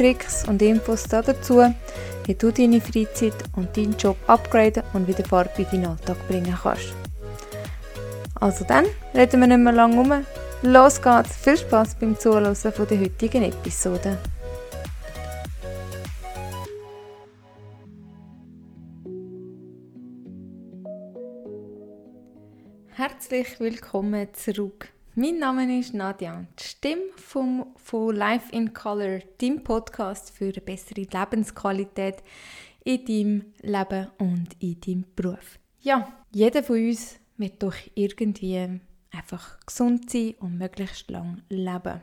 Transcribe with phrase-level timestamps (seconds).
[0.00, 1.62] Tricks und Infos dazu,
[2.24, 6.56] wie du deine Freizeit und deinen Job upgraden und wieder Farbe in deinen Alltag bringen
[6.62, 6.94] kannst.
[8.36, 10.24] Also dann, reden wir nicht mehr lange um.
[10.62, 11.36] Los geht's!
[11.36, 14.16] Viel Spaß beim Zuhören der heutigen Episode.
[22.96, 29.62] Herzlich willkommen zurück mein Name ist Nadja, die Stimme vom, von Life in Color, deinem
[29.64, 32.22] Podcast für eine bessere Lebensqualität
[32.84, 35.58] in deinem Leben und in deinem Beruf.
[35.80, 42.00] Ja, jeder von uns wird doch irgendwie einfach gesund sein und möglichst lang leben.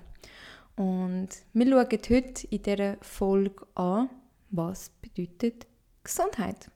[0.76, 4.09] Und wir schauen heute in dieser Folge an,
[4.50, 5.66] was bedeutet
[6.03, 6.70] Gesundheit.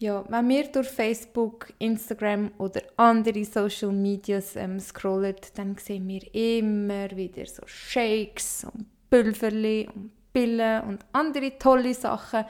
[0.00, 6.22] Ja, wenn wir durch Facebook, Instagram oder andere Social Medias ähm, scrollen, dann sehen wir
[6.32, 12.44] immer wieder so Shakes und Pulverli und Pillen und andere tolle Sachen,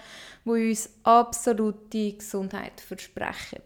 [0.44, 3.62] die uns absolute Gesundheit versprechen.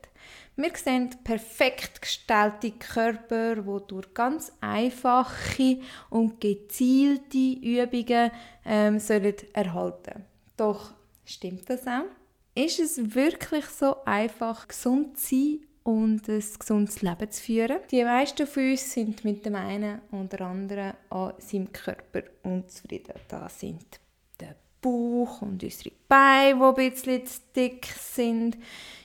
[0.54, 8.30] Wir sehen perfekt gestellte Körper, die durch ganz einfache und gezielte Übungen
[8.64, 10.24] ähm, sollen erhalten
[10.56, 10.92] Doch
[11.24, 12.21] stimmt das auch?
[12.54, 17.78] Ist es wirklich so einfach, gesund zu sein und ein gesundes Leben zu führen?
[17.90, 23.14] Die meisten von uns sind mit dem einen oder anderen an seinem Körper unzufrieden.
[23.26, 23.98] Da sind
[24.38, 28.58] der Bauch und unsere Beine, die ein bisschen zu dick sind.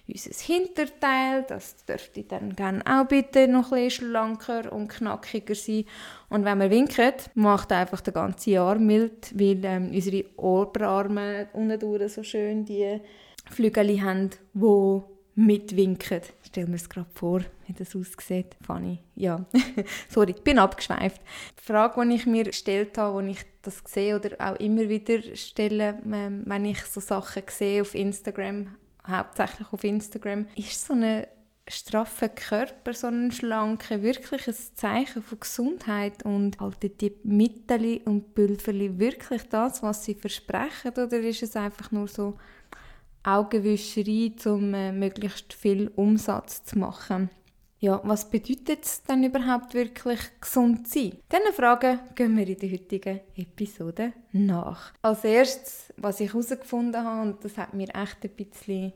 [0.10, 5.86] Unser Hinterteil, das dürfte dann gerne auch bitte noch ein bisschen schlanker und knackiger sein.
[6.28, 12.10] Und wenn wir winken, macht einfach den ganzen Arm mild, weil ähm, unsere Oberarme unten
[12.10, 13.00] so schön die
[13.52, 15.02] Flügel haben, die
[15.36, 16.22] mitwinken.
[16.44, 18.56] Stell mir es gerade vor, wie das aussieht.
[18.66, 19.00] Funny.
[19.16, 19.46] Ja,
[20.10, 21.22] sorry, ich bin abgeschweift.
[21.60, 25.22] Die Frage, die ich mir gestellt habe, als ich das sehe oder auch immer wieder
[25.36, 28.76] stelle, ähm, wenn ich so Sachen sehe auf Instagram,
[29.08, 31.28] hauptsächlich auf Instagram, ist so ein
[31.68, 38.34] straffer Körper, so ein schlanker, wirklich ein Zeichen von Gesundheit und halten die Mittel und
[38.34, 42.38] Pülverli wirklich das, was sie versprechen, oder ist es einfach nur so
[43.24, 47.30] Augenwischerei, um äh, möglichst viel Umsatz zu machen.
[47.80, 51.18] Ja, was bedeutet es denn überhaupt wirklich gesund zu sein?
[51.32, 54.94] Diese Fragen gehen wir in der heutigen Episode nach.
[55.04, 58.94] Als erstes, was ich herausgefunden habe, und das hat mir echt ein bisschen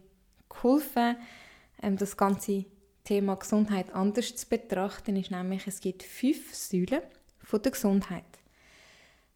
[0.49, 1.15] geholfen,
[1.83, 2.65] ähm, das ganze
[3.03, 7.01] Thema Gesundheit anders zu betrachten, ist nämlich, es gibt fünf Säulen
[7.43, 8.23] von der Gesundheit.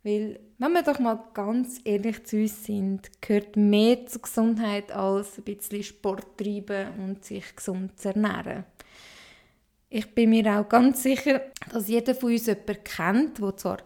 [0.02, 5.38] Weil, wenn wir doch mal ganz ehrlich zu uns sind, gehört mehr zur Gesundheit als
[5.38, 8.64] ein bisschen Sport treiben und sich gesund zu ernähren.
[9.90, 13.78] Ich bin mir auch ganz sicher, dass jeder von uns jemanden kennt, der zwar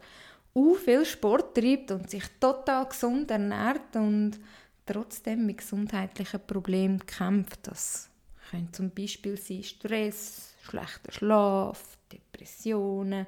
[0.53, 4.39] auch viel Sport treibt und sich total gesund ernährt und
[4.85, 7.67] trotzdem mit gesundheitlichen Problemen kämpft.
[7.67, 8.09] Das
[8.49, 13.27] können zum Beispiel sein Stress, schlechter Schlaf, Depressionen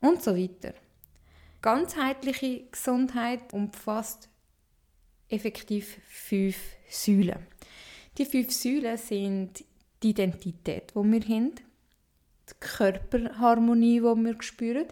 [0.00, 0.74] und so weiter.
[1.64, 4.28] Ganzheitliche Gesundheit umfasst
[5.30, 6.58] effektiv fünf
[6.90, 7.38] Säulen.
[8.18, 9.64] Die fünf Säulen sind
[10.02, 14.88] die Identität, die wir haben, die Körperharmonie, die wir spüren,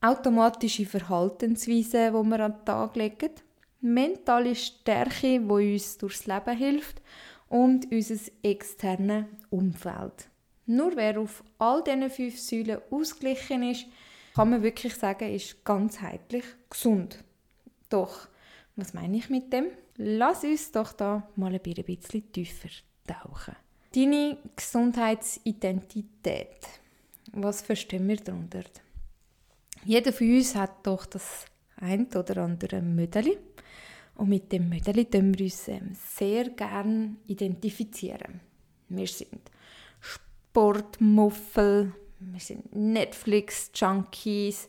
[0.00, 3.32] automatische Verhaltensweisen, die wir an den Tag legen,
[3.80, 7.02] mentale Stärke, die uns durchs Leben hilft
[7.48, 10.28] und unser externes Umfeld.
[10.64, 13.86] Nur wer auf all diesen fünf Säulen ausgeglichen ist,
[14.34, 17.24] kann man wirklich sagen, ist ganzheitlich gesund.
[17.88, 18.28] Doch,
[18.76, 19.66] was meine ich mit dem?
[19.96, 22.70] Lass uns doch da mal ein bisschen tiefer
[23.06, 23.54] tauchen.
[23.94, 26.66] Deine Gesundheitsidentität.
[27.32, 28.62] Was verstehen wir darunter?
[29.84, 31.44] Jeder von uns hat doch das
[31.76, 33.36] ein oder andere Mödeli.
[34.14, 38.40] Und mit dem Mödeli können wir uns ähm, sehr gerne identifizieren.
[38.88, 39.50] Wir sind
[40.00, 41.94] Sportmuffel,
[42.30, 44.68] wir sind Netflix-Junkies,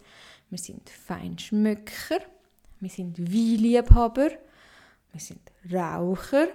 [0.50, 2.20] wir sind Feinschmöcker,
[2.80, 4.30] wir sind Weinliebhaber,
[5.12, 5.42] wir sind
[5.72, 6.48] Raucher.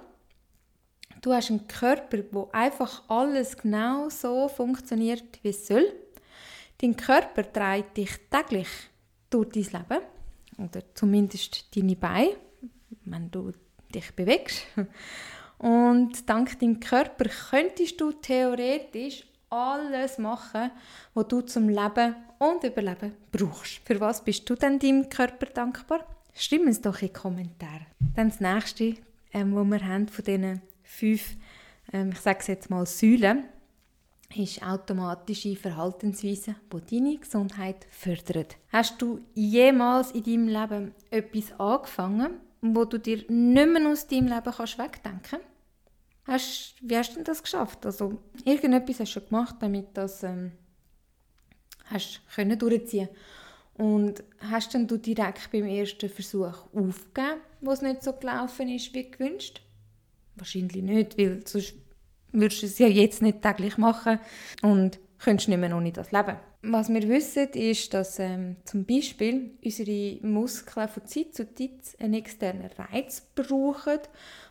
[1.20, 5.92] Du hast einen Körper, wo einfach alles genau so funktioniert, wie es soll.
[6.78, 8.68] Dein Körper trägt dich täglich
[9.28, 10.06] durch dein Leben
[10.56, 12.36] oder zumindest deine Beine,
[13.04, 13.52] wenn du
[13.94, 14.62] dich bewegst.
[15.58, 20.70] Und dank deinem Körper könntest du theoretisch alles machen,
[21.14, 23.80] was du zum Leben und Überleben brauchst.
[23.84, 26.06] Für was bist du denn deinem Körper dankbar?
[26.34, 27.86] Schreib es doch in die Kommentare.
[28.14, 28.94] Dann das nächste,
[29.32, 31.36] ähm, was wir haben von diesen fünf,
[31.92, 33.44] ähm, ich sage es jetzt mal, Säulen,
[34.36, 38.46] ist automatische Verhaltensweise, die deine Gesundheit fördern.
[38.72, 44.28] Hast du jemals in deinem Leben etwas angefangen, wo du dir nicht mehr aus deinem
[44.28, 45.46] Leben kannst wegdenken kannst?
[46.26, 47.84] Wie hast du denn das geschafft?
[47.84, 50.52] Also, irgendetwas hast du schon gemacht, damit das ähm,
[51.86, 53.08] hast können durchziehen
[53.74, 58.94] Und hast dann du direkt beim ersten Versuch aufgegeben, wo es nicht so gelaufen ist
[58.94, 59.62] wie gewünscht?
[60.36, 61.74] Wahrscheinlich nicht, weil sonst
[62.32, 64.20] würdest du es ja jetzt nicht täglich machen
[64.62, 66.36] und könntest nicht mehr ohne das leben.
[66.62, 72.14] Was wir wissen, ist, dass ähm, zum Beispiel unsere Muskeln von Zeit zu Zeit einen
[72.14, 74.00] externen Reiz brauchen,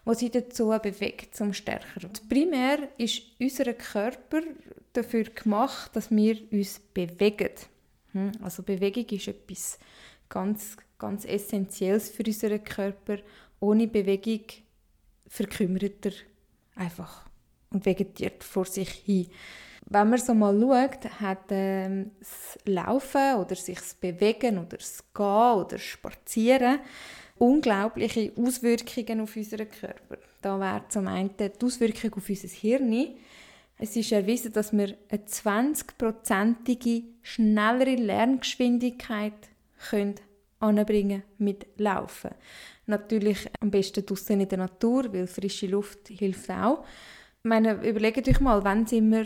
[0.05, 2.07] der sie dazu bewegt, zum stärker.
[2.07, 4.41] Und primär ist unser Körper
[4.93, 7.51] dafür gemacht, dass wir uns bewegen.
[8.13, 8.31] Hm?
[8.41, 9.77] Also Bewegung ist etwas
[10.29, 13.19] ganz, ganz Essentielles für unseren Körper.
[13.59, 14.45] Ohne Bewegung
[15.27, 16.13] verkümmert er
[16.73, 17.29] einfach
[17.69, 19.27] und vegetiert vor sich hin.
[19.91, 25.25] Wenn man so mal schaut, hat ähm, das Laufen oder sich Bewegen oder das Gehen
[25.25, 26.79] oder Spazieren
[27.39, 30.17] unglaubliche Auswirkungen auf unseren Körper.
[30.41, 33.15] Da wäre zum einen die Auswirkung auf unser Hirn.
[33.77, 39.49] Es ist erwiesen, dass wir eine 20-prozentige schnellere Lerngeschwindigkeit
[39.89, 40.15] können
[40.59, 42.31] anbringen mit Laufen.
[42.85, 46.83] Natürlich am besten draußen in der Natur, weil frische Luft hilft auch.
[47.41, 49.25] Ich meine, überlegt euch mal, wenn sind wir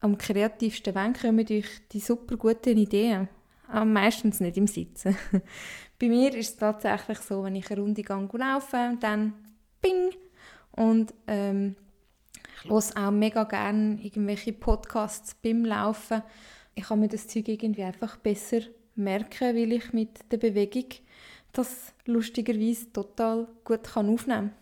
[0.00, 3.28] am kreativsten, wann kommen euch die super guten Ideen?
[3.68, 5.16] Am meistens nicht im Sitzen.
[5.98, 9.34] Bei mir ist es tatsächlich so, wenn ich eine Runde gehe laufen, dann
[9.80, 10.10] ping
[10.72, 11.76] und ähm,
[12.64, 16.22] ich höre auch mega gerne irgendwelche Podcasts beim Laufen.
[16.74, 18.60] Ich kann mir das Zeug irgendwie einfach besser
[18.96, 20.86] merken, weil ich mit der Bewegung
[21.52, 24.54] das lustigerweise total gut kann aufnehmen kann.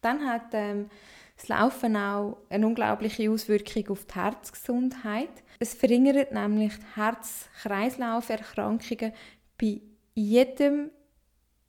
[0.00, 0.90] Dann hat ähm,
[1.36, 5.30] das Laufen auch eine unglaubliche Auswirkung auf die Herzgesundheit.
[5.58, 9.12] Es verringert nämlich Herz-Kreislauf-Erkrankungen
[9.60, 9.80] bei
[10.14, 10.90] jedem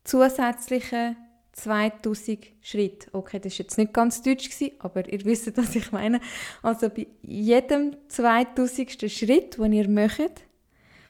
[0.04, 1.16] zusätzlichen
[1.52, 3.08] 2000 Schritt.
[3.12, 6.20] Okay, das war jetzt nicht ganz deutsch, aber ihr wisst, was ich meine.
[6.62, 9.10] Also bei jedem 2000.
[9.10, 10.44] Schritt, den ihr macht,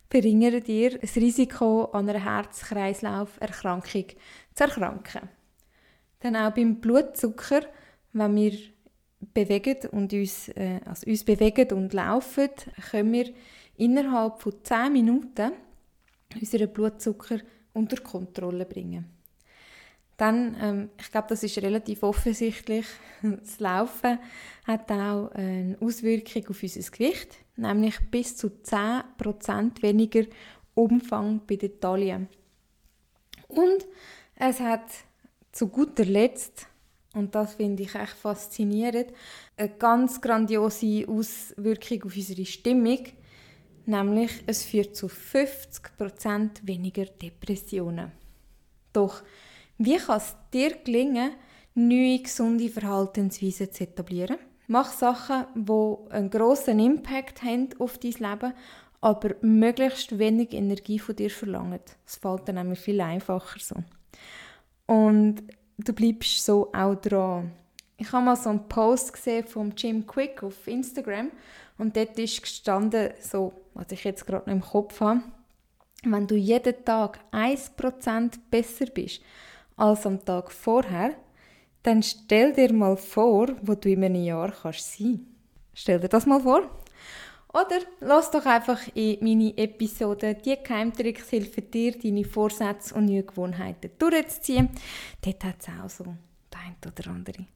[0.09, 4.05] verringert ihr das Risiko, an einer Herz-Kreislauf-Erkrankung
[4.55, 5.29] zu erkranken.
[6.21, 7.63] Dann auch beim Blutzucker,
[8.19, 8.53] wenn wir
[9.35, 12.51] bewegen und uns, äh, also uns bewegen und laufen,
[12.91, 13.33] können wir
[13.77, 15.53] innerhalb von 10 Minuten
[16.35, 17.39] unseren Blutzucker
[17.73, 19.07] unter Kontrolle bringen.
[20.17, 22.87] Dann, ähm, ich glaube, das ist relativ offensichtlich,
[23.23, 24.19] das Laufen
[24.67, 30.25] hat auch eine Auswirkung auf unser Gewicht, nämlich bis zu 10% weniger
[30.75, 32.29] Umfang bei den Taillen.
[33.49, 33.87] Und
[34.35, 34.87] es hat
[35.53, 36.67] zu guter Letzt,
[37.17, 39.07] und das finde ich echt faszinierend,
[39.57, 43.01] eine ganz grandiose Auswirkung auf unsere Stimmung,
[43.87, 48.13] nämlich es führt zu 50% weniger Depressionen.
[48.93, 49.23] Doch
[49.79, 51.33] wie kann es dir gelingen,
[51.75, 54.39] neue gesunde Verhaltensweisen zu etablieren.
[54.69, 58.53] Mach Sachen, die einen grossen Impact haben auf dein Leben,
[59.01, 61.81] aber möglichst wenig Energie von dir verlangen.
[62.07, 63.77] Es fällt dann nämlich viel einfacher so.
[64.87, 65.43] Und
[65.79, 67.53] du bleibst so auch dran.
[67.99, 71.31] Ich habe mal so einen Post gesehen von Jim Quick auf Instagram
[71.79, 75.23] und dort ist gestanden, so, was ich jetzt gerade noch im Kopf habe,
[76.05, 79.23] wenn du jeden Tag 1% besser bist
[79.77, 81.15] als am Tag vorher,
[81.83, 85.27] dann stell dir mal vor, wo du in einem Jahr kannst sein.
[85.73, 86.71] Stell dir das mal vor.
[87.57, 93.23] Oder lass doch einfach in meine Episode «Die Geheimtricks helfen dir, deine Vorsätze und neue
[93.23, 94.69] Gewohnheiten durchzuziehen».
[95.25, 96.05] Dort hat es auch so
[96.53, 97.47] der ein oder andere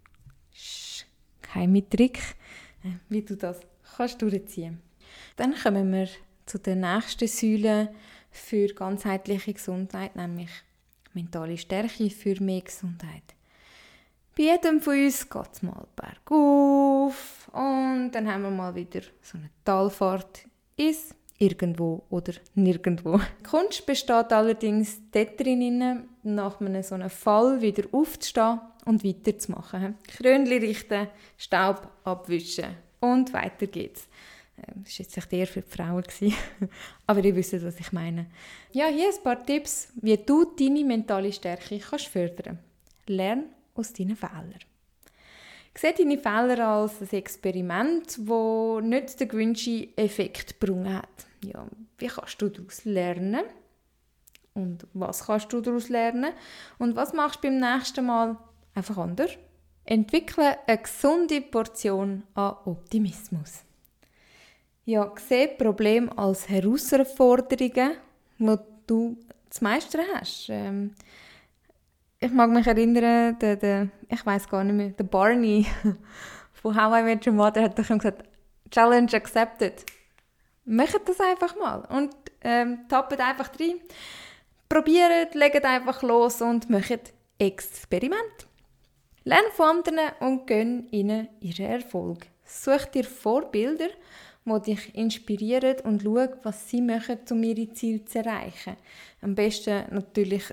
[1.42, 2.18] geheime Trick,
[2.82, 3.60] äh, wie du das
[3.96, 4.80] kannst durchziehen
[5.36, 6.08] Dann kommen wir
[6.46, 7.94] zu der nächsten Säule
[8.30, 10.50] für ganzheitliche Gesundheit, nämlich
[11.12, 13.34] mentale Stärke für mehr Gesundheit.
[14.36, 19.38] Bei jedem von uns geht es mal bergauf und dann haben wir mal wieder so
[19.38, 20.46] eine Talfahrt
[20.76, 23.18] ins Irgendwo oder Nirgendwo.
[23.48, 29.96] Kunst besteht allerdings darin, nach einem so einem Fall wieder aufzustehen und weiterzumachen.
[30.06, 31.08] Krönli richten,
[31.38, 34.06] Staub abwischen und weiter geht's.
[34.58, 36.04] Ähm, das war jetzt echt eher für die Frauen.
[37.06, 38.26] Aber ihr wisst, was ich meine.
[38.72, 43.08] Ja, hier ein paar Tipps, wie du deine mentale Stärke kannst fördern kannst.
[43.08, 43.44] Lern
[43.80, 44.54] aus deinen Fehlern.
[45.74, 51.26] Sehe deine Fehler als ein Experiment, das nicht den gewünschten Effekt gebracht hat.
[51.44, 51.66] Ja,
[51.98, 53.44] wie kannst du daraus lernen?
[54.52, 56.32] Und was kannst du daraus lernen?
[56.78, 58.36] Und was machst du beim nächsten Mal
[58.74, 59.30] einfach anders?
[59.84, 63.62] Entwickle eine gesunde Portion an Optimismus.
[64.84, 67.92] Ja, sehe Probleme als Herausforderungen,
[68.38, 68.56] die
[68.86, 69.16] du
[69.48, 70.48] zu meistern hast.
[70.50, 70.94] Ähm,
[72.20, 75.66] ich mag mich erinnern, der, der ich weiß gar nicht mehr, der Barney
[76.52, 78.24] von How I Met Your Mother hat doch gesagt,
[78.70, 79.84] Challenge accepted.
[80.66, 83.80] Macht das einfach mal und ähm, tappt einfach rein.
[84.68, 88.46] Probiert, legt einfach los und macht Experiment.
[89.24, 92.26] Lern von anderen und gönn ihnen ihren Erfolg.
[92.44, 93.88] Such dir Vorbilder,
[94.44, 98.76] die dich inspirieren und schau, was sie machen, um ihre Ziele zu erreichen.
[99.22, 100.44] Am besten natürlich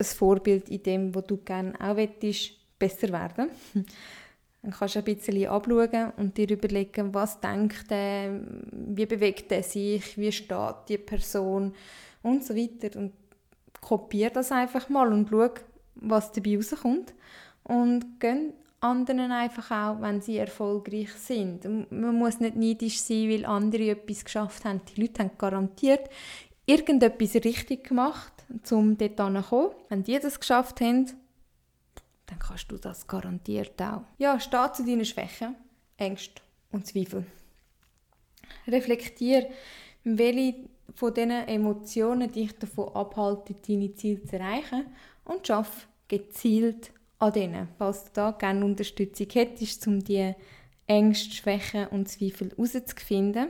[0.00, 3.50] ein Vorbild in dem, wo du gerne auch willst, besser werden.
[4.62, 8.40] Dann kannst du ein bisschen abschauen und dir überlegen, was denkt er,
[8.72, 11.72] wie bewegt er sich, wie steht die Person
[12.22, 12.98] und so weiter.
[12.98, 13.12] Und
[13.80, 15.48] kopiere das einfach mal und schau,
[15.94, 17.14] was dabei rauskommt.
[17.62, 21.64] Und gönn anderen einfach auch, wenn sie erfolgreich sind.
[21.90, 24.80] Man muss nicht neidisch sein, weil andere etwas geschafft haben.
[24.94, 26.08] Die Leute haben garantiert
[26.66, 28.32] irgendetwas richtig gemacht,
[28.70, 29.70] um dort hinzukommen.
[29.88, 31.06] Wenn die das geschafft haben,
[32.26, 34.02] dann kannst du das garantiert auch.
[34.18, 35.56] Ja, steh zu deinen Schwächen,
[35.96, 37.26] Ängsten und Zweifeln.
[38.66, 39.50] Reflektier,
[40.04, 44.86] welche von diesen Emotionen dich davon abhalten, deine Ziele zu erreichen
[45.24, 47.68] und schaff gezielt an denen.
[47.78, 50.36] Falls du da gerne Unterstützung hättest, um diese
[50.86, 53.48] Ängste, Schwächen und Zweifel herauszufinden,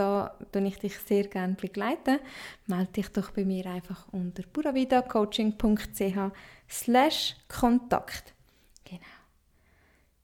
[0.00, 2.18] da begleite ich dich sehr gerne begleiten.
[2.66, 6.32] Melde dich doch bei mir einfach unter buravidacoaching.ch
[6.68, 8.32] slash Kontakt.
[8.84, 9.02] Genau.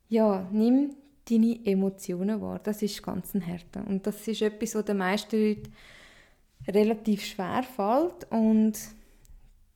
[0.09, 0.97] Ja, nimm
[1.28, 2.59] deine Emotionen wahr.
[2.62, 3.83] Das ist ganz ein Härte.
[3.87, 5.73] Und das ist etwas, was den meisten Leuten
[6.68, 8.30] relativ schwer fällt.
[8.30, 8.78] Und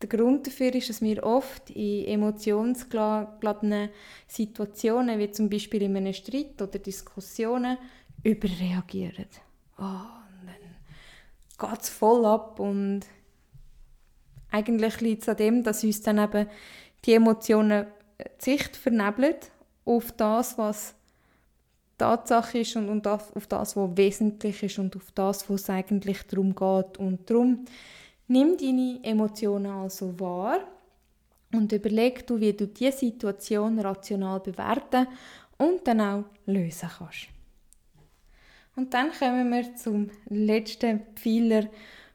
[0.00, 3.90] der Grund dafür ist, dass wir oft in emotionsgeladenen
[4.26, 7.76] Situationen, wie zum Beispiel in einem Streit oder Diskussionen,
[8.22, 9.26] überreagieren
[9.80, 13.00] oh, und dann geht es voll ab und
[14.50, 16.48] eigentlich liegt es an dem, dass uns dann eben
[17.04, 17.86] die Emotionen
[18.18, 19.36] die Sicht vernebeln
[19.84, 20.94] auf das, was
[21.96, 26.22] Tatsache ist und, und auf das, was wesentlich ist und auf das, was es eigentlich
[26.26, 26.98] darum geht.
[26.98, 27.64] Und darum
[28.26, 30.60] nimm deine Emotionen also wahr
[31.52, 35.06] und überleg du, wie du diese Situation rational bewerten
[35.58, 37.28] und dann auch lösen kannst.
[38.80, 41.68] Und dann kommen wir zum letzten Pfeiler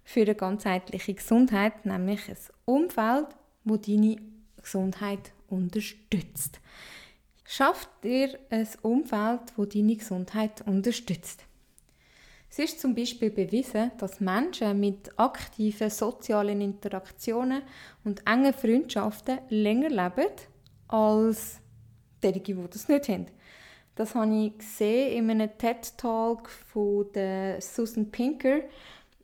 [0.04, 3.28] für eine ganzheitliche Gesundheit, nämlich ein Umfeld,
[3.66, 4.18] wo deine
[4.60, 6.60] Gesundheit unterstützt.
[7.44, 11.44] Schaff dir ein Umfeld, wo deine Gesundheit unterstützt.
[12.50, 17.62] Es ist zum Beispiel bewiesen, dass Menschen mit aktiven sozialen Interaktionen
[18.04, 20.32] und engen Freundschaften länger leben
[20.88, 21.60] als
[22.24, 23.28] diejenigen, die das nicht haben.
[23.96, 28.60] Das habe ich gesehen in einem TED-Talk von der Susan Pinker.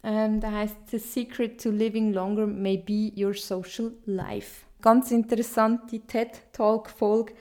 [0.03, 4.65] Ähm, da heißt The Secret to Living Longer may be your social life.
[4.81, 7.33] ganz interessante TED-Talk-Folge,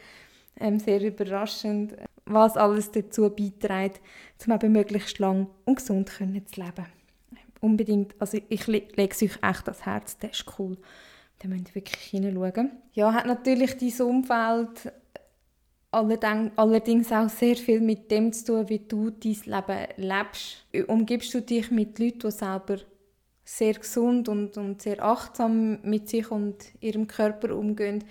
[0.59, 1.97] ähm, sehr überraschend,
[2.27, 4.01] was alles dazu beiträgt,
[4.47, 6.87] um eben möglichst lang und gesund können zu leben.
[7.61, 10.77] Unbedingt, also ich lege es euch echt ans Herz, das ist cool.
[11.39, 12.71] Da müsst ihr wirklich hinschauen.
[12.93, 14.93] Ja, hat natürlich dein Umfeld
[15.91, 20.67] allerdings auch sehr viel mit dem zu tun, wie du dein Leben lebst.
[20.89, 22.79] Umgibst du dich mit Leuten, die selber
[23.45, 28.05] sehr gesund und, und sehr achtsam mit sich und ihrem Körper umgehen,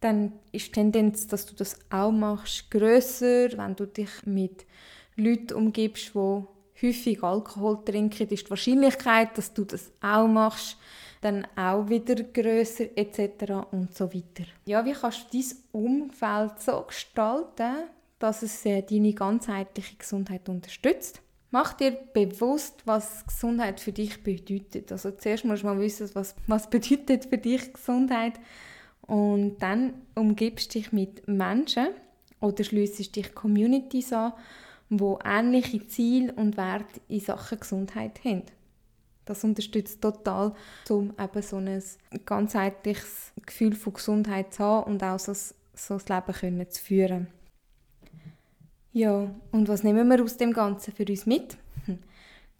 [0.00, 3.56] dann ist die Tendenz, dass du das auch machst, grösser.
[3.56, 4.66] Wenn du dich mit
[5.16, 10.76] Leuten umgibst, die häufig Alkohol trinken, ist die Wahrscheinlichkeit, dass du das auch machst,
[11.26, 13.66] dann auch wieder größer etc.
[13.72, 14.44] und so weiter.
[14.64, 21.20] Ja, wie kannst du dein Umfeld so gestalten, dass es äh, deine ganzheitliche Gesundheit unterstützt?
[21.50, 24.92] Mach dir bewusst, was Gesundheit für dich bedeutet.
[24.92, 28.34] Also zuerst musst du mal wissen, was, was bedeutet für dich Gesundheit
[29.02, 31.88] und dann umgibst du dich mit Menschen
[32.40, 34.32] oder schließt dich Communities an,
[34.90, 38.42] wo ähnliche Ziele und Werte in Sachen Gesundheit haben.
[39.26, 40.54] Das unterstützt total,
[40.88, 41.82] um eben so ein
[42.24, 47.26] ganzheitliches Gefühl von Gesundheit zu haben und auch so, so das Leben können zu führen.
[48.92, 51.58] Ja, und was nehmen wir aus dem Ganzen für uns mit?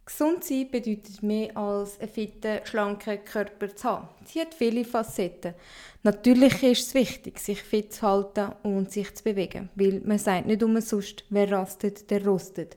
[0.05, 4.09] Gesund sein bedeutet mehr als einen fitten, schlanken Körper zu haben.
[4.25, 5.55] Sie hat viele Facetten.
[6.03, 10.47] Natürlich ist es wichtig, sich fit zu halten und sich zu bewegen, weil man sagt
[10.47, 12.77] nicht umsonst, wer rastet, der rostet.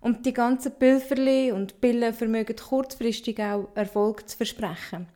[0.00, 5.08] Und die ganzen Pilferli und Pillen vermögen kurzfristig auch Erfolg zu versprechen.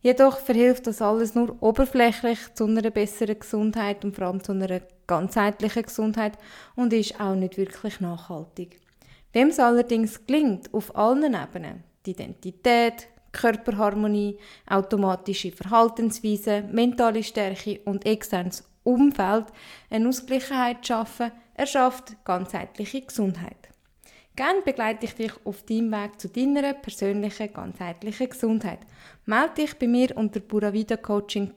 [0.00, 4.80] Jedoch verhilft das alles nur oberflächlich zu einer besseren Gesundheit und vor allem zu einer
[5.06, 6.38] ganzheitlichen Gesundheit
[6.76, 8.80] und ist auch nicht wirklich nachhaltig.
[9.32, 18.06] Wem es allerdings gelingt, auf allen Ebenen, die Identität, Körperharmonie, automatische Verhaltensweise, mentale Stärke und
[18.06, 19.46] externes Umfeld
[19.90, 23.67] eine Ausgleichheit zu schaffen, erschafft ganzheitliche Gesundheit.
[24.38, 28.78] Gerne begleite ich dich auf deinem Weg zu deiner persönlichen ganzheitlichen Gesundheit.
[29.26, 31.56] Melde dich bei mir unter buravidacoaching.ch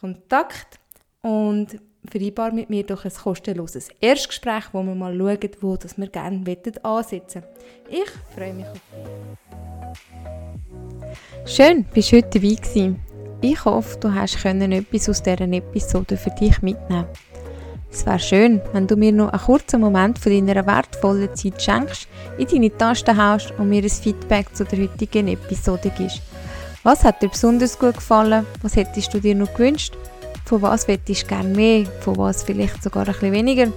[0.00, 0.80] Kontakt
[1.20, 6.08] und vereinbar mit mir durch ein kostenloses Erstgespräch, wo wir mal schauen, wo das wir
[6.08, 6.42] gerne
[6.82, 7.42] ansetzen
[7.90, 8.80] Ich freue mich auf
[11.44, 11.54] dich.
[11.54, 12.98] Schön, bist du heute dabei gewesen.
[13.42, 17.04] Ich hoffe, du hast etwas aus dieser Episode für dich mitnehmen
[17.90, 22.08] Es wäre schön, wenn du mir noch einen kurzen Moment von deiner wertvollen Zeit schenkst,
[22.38, 26.22] in deine Tasten haust und mir ein Feedback zu der heutigen Episode gibst.
[26.82, 28.46] Was hat dir besonders gut gefallen?
[28.62, 29.96] Was hättest du dir noch gewünscht?
[30.44, 31.86] Von was möchtest du gerne mehr?
[32.00, 33.72] Von was vielleicht sogar ein bisschen weniger?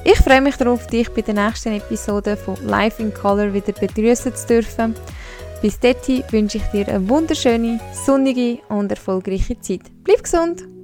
[0.05, 4.35] Ich freue mich darauf, dich bei der nächsten Episode von Life in Color wieder begrüßen
[4.35, 4.95] zu dürfen.
[5.61, 9.83] Bis dahin wünsche ich dir eine wunderschöne, sonnige und erfolgreiche Zeit.
[10.05, 10.80] Bleib gesund!